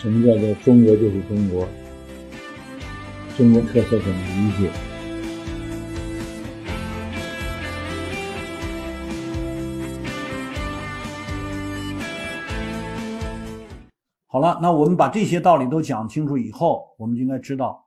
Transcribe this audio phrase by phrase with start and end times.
[0.00, 1.68] 什么叫做中国就是中国？
[3.36, 4.70] 中国特色怎么理解？
[14.26, 17.86] 好了，那我们把这些道理都讲清楚以后，我们就应该知道，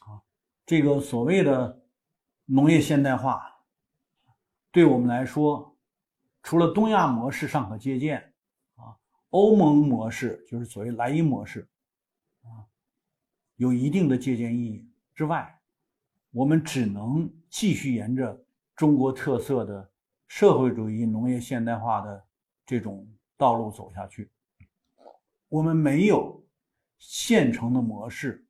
[0.00, 0.18] 啊，
[0.66, 1.82] 这个所谓的
[2.46, 3.40] 农业现代化，
[4.72, 5.76] 对我们来说，
[6.42, 8.33] 除了东亚模式尚可借鉴，
[9.34, 11.68] 欧盟模式就是所谓莱茵模式，
[12.42, 12.62] 啊，
[13.56, 14.88] 有一定的借鉴意义。
[15.12, 15.60] 之外，
[16.30, 19.90] 我们只能继续沿着中国特色的
[20.28, 22.24] 社会主义农业现代化的
[22.64, 23.04] 这种
[23.36, 24.30] 道路走下去。
[25.48, 26.40] 我们没有
[26.96, 28.46] 现成的模式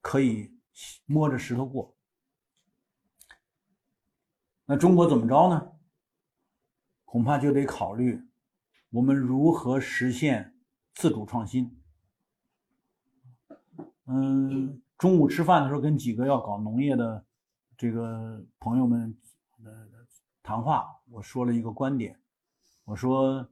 [0.00, 0.56] 可以
[1.04, 1.92] 摸着石头过。
[4.64, 5.72] 那中国怎么着呢？
[7.04, 8.24] 恐怕就得考虑
[8.90, 10.54] 我们如何实现
[10.94, 11.80] 自主创新。
[14.06, 14.82] 嗯。
[14.98, 17.24] 中午吃饭的时候，跟几个要搞农业的
[17.76, 19.16] 这个朋友们
[19.62, 19.88] 呃
[20.42, 22.20] 谈话，我说了一个观点，
[22.82, 23.48] 我说，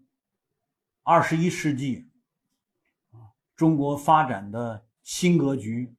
[1.04, 2.10] 二十一世纪，
[3.54, 5.94] 中国发展的新格局，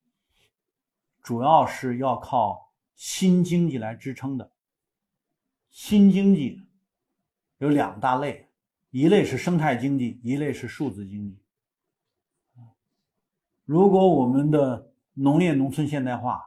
[1.23, 4.51] 主要是要靠新经济来支撑的。
[5.69, 6.67] 新经济
[7.59, 8.46] 有两大类，
[8.89, 11.39] 一类是生态经济，一类是数字经济。
[13.65, 16.41] 如果我们的农业农村现代化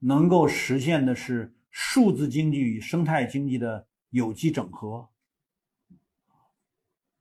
[0.00, 5.08] 能够实现的是数字经济与生态经济的有机整合，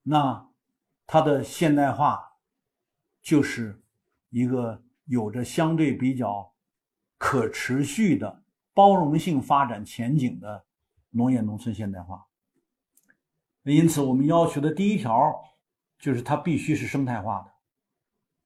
[0.02, 0.50] 那
[1.05, 2.20] 它的现代化
[3.22, 3.83] 就是
[4.30, 6.52] 一个有着相对比较
[7.20, 10.66] 可持续的包容性发展前景的
[11.11, 12.28] 农业农村现代化。
[13.64, 15.34] 因此，我们要求的第一条
[16.00, 17.52] 就是它必须是生态化的，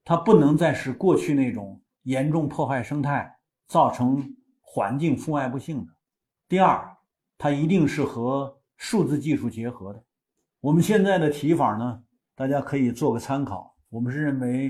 [0.04, 1.82] 它不能再是过去那种。
[2.06, 3.36] 严重破坏生态，
[3.68, 5.92] 造成环境负外部性的。
[6.48, 6.96] 第二，
[7.36, 10.04] 它一定是和数字技术结合的。
[10.60, 12.04] 我们现在的提法呢，
[12.36, 13.76] 大家可以做个参考。
[13.90, 14.70] 我们是认为，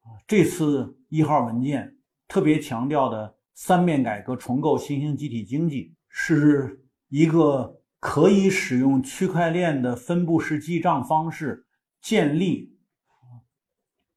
[0.00, 1.96] 啊，这次一号文件
[2.28, 11.68] 特别强调的三面改革、重构新兴集体经济，是一个可以使用区块链的分布式记账方式
[12.00, 12.76] 建立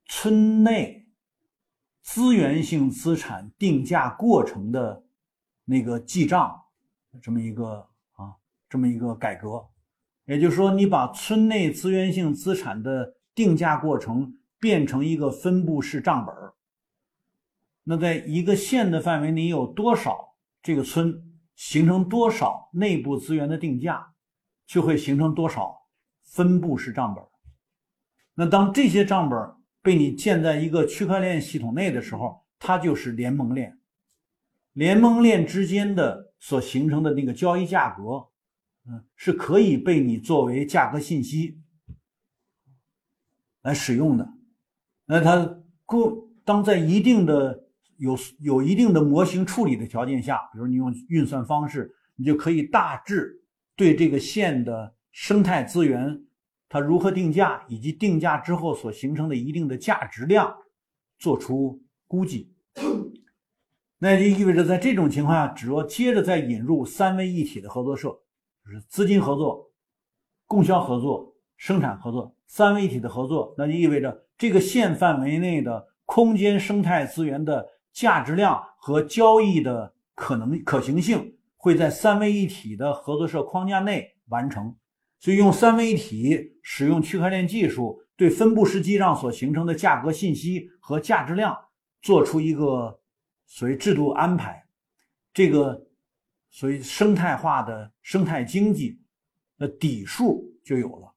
[0.08, 1.04] 村内。
[2.02, 5.06] 资源性资产定价过程的
[5.66, 6.66] 那个记账，
[7.20, 8.38] 这么一个啊，
[8.70, 9.68] 这么一个改革，
[10.26, 16.54] 也就是说，你把村内资源性资产的定价过程变成一个分布式账本儿。
[17.84, 24.14] 那在一个县的范围内有多少这个村形成多少内部资源的定价，
[24.68, 25.88] 就会形成多少
[26.24, 27.24] 分布式账本。
[28.36, 29.56] 那当这些账本。
[29.86, 33.78] 被你建在一个区块链系统内的时候，它就是联盟链。
[34.74, 38.30] 联盟链之间的所形成的那个交易价格，
[38.88, 41.62] 嗯，是可以被你作为价格信息
[43.62, 44.28] 来使用的。
[45.06, 47.65] 那它过当在一定的
[47.98, 53.42] 有有一定的模型处理的条件下，比如你用运算方式，你就可以大致
[53.76, 56.22] 对这个线的生态资源。
[56.68, 60.54] 它如何定价，以及定价之后所形成的一定的价值量，
[61.20, 62.52] 做出估计，
[64.00, 68.10] 那就意味着在这种情况下，只要接着再引入三位一体的合作社，
[68.66, 69.72] 就是资金合作、
[70.48, 84.76] 供销合作、生产合作三位一体的合作，那就意味着这个县范围内的空间生态资源的价值量和交易的可能可行性会在三位一体的合作社框架内完成。
[85.18, 91.58] 所以用三位一体，使用区块链技术，对分布式记账所形成的价格信息和价值量
[92.02, 93.00] 做出一个
[93.46, 94.62] 所谓制度安排，
[95.34, 95.88] 这个
[96.52, 99.00] 所谓生态化的生态经济
[99.58, 101.15] 的底数就有了。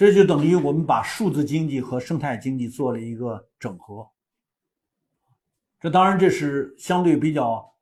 [0.00, 4.08] 这就等于我们把数字经济和生态经济做了一个整合。
[5.78, 7.74] 这当然这是相对比较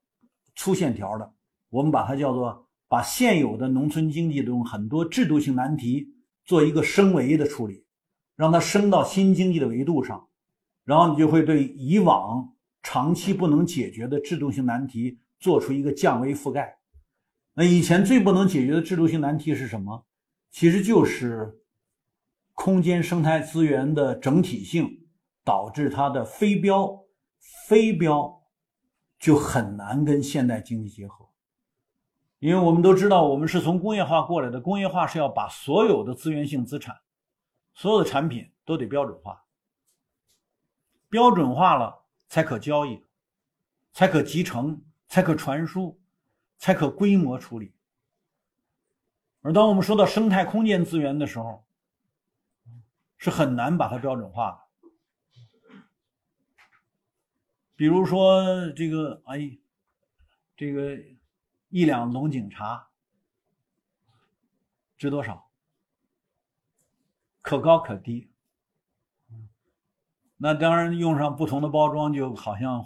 [0.56, 1.32] 粗线条的。
[1.70, 6.12] 我们把它叫做把现有的农村经济中很多制度性难题
[6.44, 7.84] 做一个升维的处理，
[8.34, 10.26] 让它升到新经济的维度上，
[10.84, 16.80] 然后你就会对以往长期不能解决的制度性难题做出一个降维覆盖。
[17.54, 20.04] 那以前最不能解决的制度性难题是什么？
[20.50, 21.60] 其实就是
[22.58, 25.06] 空间生态资源的整体性
[25.44, 27.04] 导致它的非标，
[27.68, 28.42] 非标
[29.16, 31.28] 就很难跟现代经济结合。
[32.40, 34.60] 因为我们都知道，我们是从工业化过来的。
[34.60, 36.96] 工业化是要把所有的资源性资产
[37.74, 39.44] 所有的产品都得标准化，
[41.08, 43.06] 标准化了才可交易，
[43.92, 46.00] 才可集成，才可传输，
[46.58, 47.72] 才可规模处理。
[49.42, 51.64] 而当我们说到生态空间资源的时候，
[53.18, 54.58] 是很难把它标准化的。
[57.76, 59.58] 比如说这个，哎，
[60.56, 60.96] 这个
[61.68, 62.88] 一两龙井茶
[64.96, 65.50] 值多少？
[67.40, 68.32] 可高可低。
[70.36, 72.84] 那当然用上不同的包装，就好像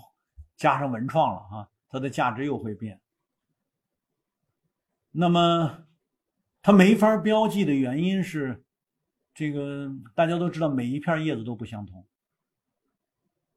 [0.56, 3.00] 加上文创了哈，它的价值又会变。
[5.10, 5.86] 那么
[6.62, 8.61] 它没法标记的原因是，
[9.34, 12.04] 这个大家都知道，每一片叶子都不相同。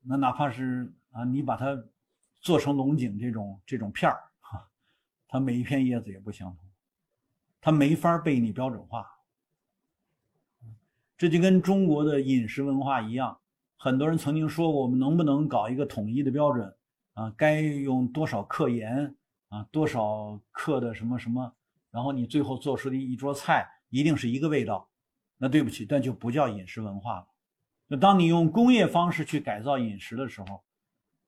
[0.02, 1.84] 那哪怕是啊，你把它
[2.42, 4.70] 做成龙井这种这种片儿哈，
[5.28, 6.66] 它每一片叶子也不相同，
[7.60, 9.06] 它没法被你标准化。
[11.18, 13.40] 这就跟中国的饮食文化一样，
[13.78, 16.76] 很多人曾经说过，我们能不能搞一个统一的标准
[17.14, 17.34] 啊？
[17.38, 19.16] 该用多少克盐
[19.50, 19.64] 啊？
[19.72, 21.54] 多少克的什么什么？
[21.90, 24.90] 然后你最后做出的一桌菜一定是一个味道？
[25.38, 27.28] 那对不起，那就不叫饮食文化了。
[27.88, 30.64] 那当你用工业方式去改造饮食的时候，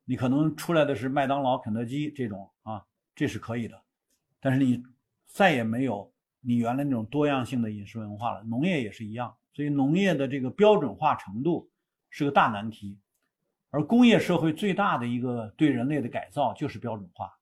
[0.05, 2.83] 你可能出来的是麦当劳、肯德基这种啊，
[3.13, 3.79] 这是可以的，
[4.39, 4.81] 但是你
[5.25, 8.43] 再也没有你原来那种多样性的饮食文化了。
[8.43, 11.69] 农业也是一样，所以农业的这个标准化程度
[12.09, 12.99] 是个大难题。
[13.69, 17.37] 而工业社会最大的一个对人类的改造就是标准化。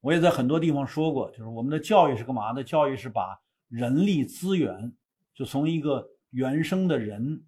[0.00, 2.62] 我也在很多地方说过，就是我们的教育是干嘛的？
[2.62, 3.38] 教育是把
[3.68, 4.92] 人力资源
[5.34, 7.44] 就从一个原生的人。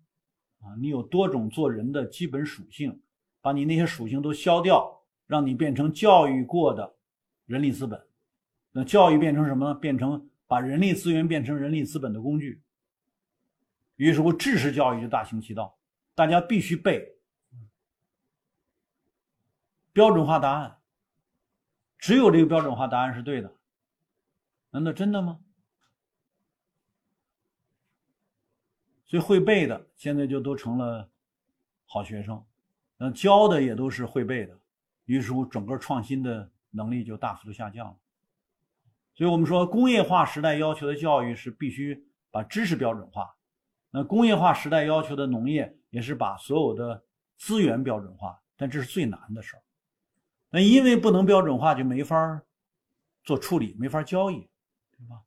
[0.62, 3.00] 啊，你有多种做人的基本属性，
[3.41, 6.97] 把你那些属性都消掉，让你变成教育过的
[7.44, 8.05] 人力资本。
[8.73, 9.75] 那教育变成什么呢？
[9.75, 12.62] 变成把人力资源变成人力资本的工具。
[13.97, 15.79] 于是乎，知识教育就大行其道，
[16.15, 17.17] 大家必须背
[19.93, 20.79] 标准化答案，
[21.99, 23.55] 只有这个标准化答案是对的。
[24.71, 25.39] 难道真的吗？
[29.06, 31.08] 所以会背的现在就都成了
[31.87, 32.44] 好学生，
[32.97, 34.58] 那教的也都是会背的，
[35.05, 37.97] 于是乎整个创新的能力就大幅度下降了。
[39.14, 43.35] 所以我们说工业化时代要求的教育是必须把知识标准化，
[43.91, 47.05] 那工业化时代要求的农业也是把所有的
[47.37, 49.62] 资源标准化，但这是最难的事儿。
[50.50, 52.43] 那因为不能标准化，就没法
[53.23, 54.49] 做处理，没法交易，
[54.97, 55.23] 对吧？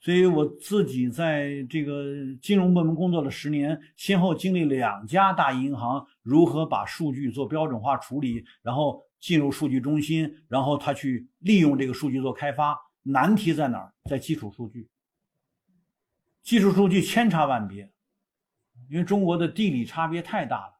[0.00, 2.06] 所以我自己在这个
[2.40, 12.78] 金融部门工作了十年，先后经历两家大银行如何把数据做标准化处理，然后进入数据中心，然后他去利用这个数据做开发。
[13.02, 13.92] 难题在哪儿？
[14.08, 14.88] 在基础数据。
[16.42, 17.92] 基础数据千差万别，
[18.88, 20.72] 因为中国的地理差别太大了。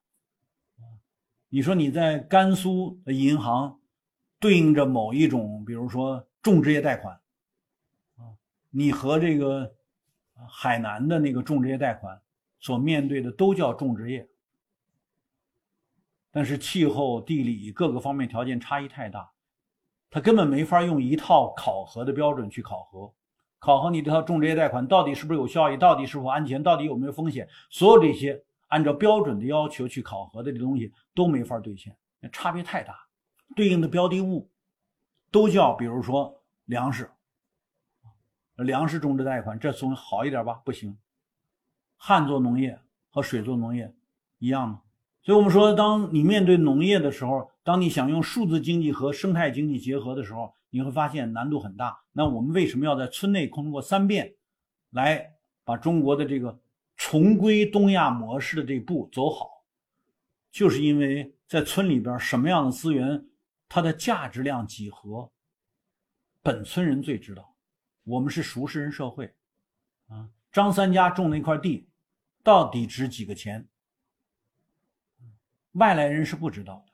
[1.50, 3.78] 你说你在甘肃的银行
[4.38, 7.19] 对应着某一种，比如说种植业贷款。
[8.70, 9.75] 你和这个
[10.49, 12.20] 海南的那个种植业贷款
[12.58, 14.28] 所面对的都叫种植业，
[16.31, 19.32] 但是气候、地理各个方面条件差异太大，
[20.08, 23.12] 他根本没法用一套考核的标准去考核，
[23.58, 31.97] 考核你这套种植业贷款到底是不是有效益，到底是否安全，到底有没有风险，所有这些按照标准的要求去考核的这东西都没法兑现，
[32.30, 32.94] 差别太大，
[33.56, 34.49] 对应的标的物
[35.30, 37.11] 都叫比如说粮食。
[38.64, 40.61] 粮食种植贷款，这总好一点吧？
[40.64, 40.97] 不行，
[41.97, 42.79] 旱作农业
[43.11, 43.95] 和水作农业
[44.38, 44.83] 一样吗？
[45.23, 52.00] 所以我们说，当你面对农业的时候，当你想用数字经济和生态经济结合的时候，你会发现难度很大。
[52.12, 54.35] 那我们为什么要在村内通过三变，
[54.90, 56.59] 来把中国的这个
[56.97, 59.49] 重归东亚模式的这步走好？
[60.50, 63.26] 就是因为在村里边，什么样的资源，
[63.69, 65.31] 它的价值量几何，
[66.43, 67.50] 本村人最知道。
[68.04, 69.33] 我们是熟识人社会，
[70.09, 71.88] 啊，张三家种那块地，
[72.42, 73.69] 到底值几个钱？
[75.73, 76.92] 外来人是不知道的。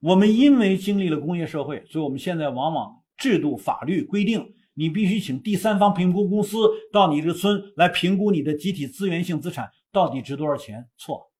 [0.00, 6.56] 我们因为经历了工业社会，所以我们现在往往制度法律规定，你必须请第三方评估公司
[6.90, 10.88] 到你这个村来评估你的集体资源性资产到底值多少钱。
[10.96, 11.30] 错，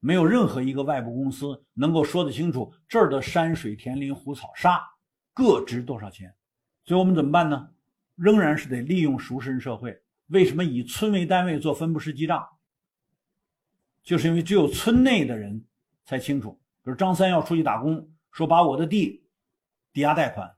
[0.00, 4.82] 没有任何一个外部公司能够说得清楚这儿的山水田林湖草沙
[5.32, 6.34] 各值多少钱。
[6.84, 7.70] 所以我们怎么办呢？
[8.16, 10.02] 仍然是得利用熟识社会。
[10.26, 12.46] 为什么以村为单位做分布式记账？
[14.02, 15.64] 就是因为只有村内的人
[16.04, 16.60] 才清楚。
[16.82, 19.24] 比如张三要出去打工，说把我的地
[19.92, 20.56] 抵押贷款，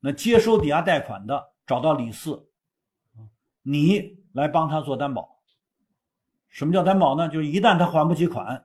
[0.00, 2.48] 那接收抵押贷款的找到李四，
[3.62, 5.42] 你来帮他做担保，
[6.48, 7.28] 什么叫担保呢？
[7.28, 8.64] 就是一旦他还不起款，